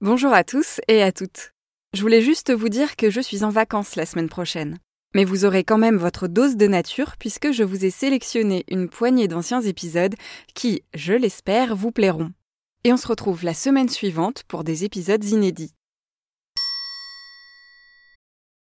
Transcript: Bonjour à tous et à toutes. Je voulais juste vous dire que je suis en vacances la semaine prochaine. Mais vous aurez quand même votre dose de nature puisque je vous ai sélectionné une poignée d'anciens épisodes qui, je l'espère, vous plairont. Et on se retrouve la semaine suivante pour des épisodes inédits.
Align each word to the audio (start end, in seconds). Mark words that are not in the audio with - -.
Bonjour 0.00 0.32
à 0.32 0.44
tous 0.44 0.80
et 0.86 1.02
à 1.02 1.10
toutes. 1.10 1.54
Je 1.92 2.02
voulais 2.02 2.22
juste 2.22 2.54
vous 2.54 2.68
dire 2.68 2.94
que 2.94 3.10
je 3.10 3.20
suis 3.20 3.42
en 3.42 3.50
vacances 3.50 3.96
la 3.96 4.06
semaine 4.06 4.28
prochaine. 4.28 4.78
Mais 5.12 5.24
vous 5.24 5.44
aurez 5.44 5.64
quand 5.64 5.76
même 5.76 5.96
votre 5.96 6.28
dose 6.28 6.54
de 6.54 6.68
nature 6.68 7.16
puisque 7.16 7.50
je 7.50 7.64
vous 7.64 7.84
ai 7.84 7.90
sélectionné 7.90 8.64
une 8.68 8.88
poignée 8.88 9.26
d'anciens 9.26 9.60
épisodes 9.60 10.14
qui, 10.54 10.84
je 10.94 11.14
l'espère, 11.14 11.74
vous 11.74 11.90
plairont. 11.90 12.30
Et 12.84 12.92
on 12.92 12.96
se 12.96 13.08
retrouve 13.08 13.42
la 13.42 13.54
semaine 13.54 13.88
suivante 13.88 14.44
pour 14.46 14.62
des 14.62 14.84
épisodes 14.84 15.24
inédits. 15.24 15.74